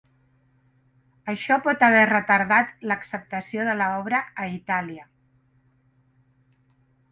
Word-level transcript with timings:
Això 1.33 1.57
pot 1.67 1.85
haver 1.87 2.07
retardat 2.11 2.73
l'acceptació 2.93 3.69
de 3.69 3.77
la 3.83 3.91
obra 4.01 4.25
a 4.43 4.49
Itàlia. 4.55 5.09